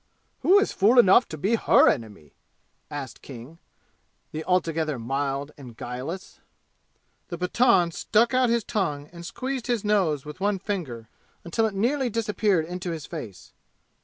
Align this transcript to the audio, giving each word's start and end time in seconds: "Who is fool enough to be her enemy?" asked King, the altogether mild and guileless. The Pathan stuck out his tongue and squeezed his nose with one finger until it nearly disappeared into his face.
"Who 0.41 0.57
is 0.57 0.71
fool 0.73 0.97
enough 0.97 1.27
to 1.27 1.37
be 1.37 1.53
her 1.53 1.87
enemy?" 1.87 2.33
asked 2.89 3.21
King, 3.21 3.59
the 4.31 4.43
altogether 4.45 4.97
mild 4.97 5.51
and 5.59 5.77
guileless. 5.77 6.39
The 7.27 7.37
Pathan 7.37 7.91
stuck 7.93 8.33
out 8.33 8.49
his 8.49 8.63
tongue 8.63 9.09
and 9.13 9.23
squeezed 9.23 9.67
his 9.67 9.83
nose 9.85 10.25
with 10.25 10.39
one 10.39 10.57
finger 10.57 11.07
until 11.43 11.67
it 11.67 11.75
nearly 11.75 12.09
disappeared 12.09 12.65
into 12.65 12.89
his 12.89 13.05
face. 13.05 13.53